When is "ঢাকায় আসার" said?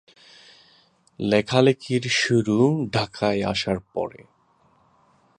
2.91-3.79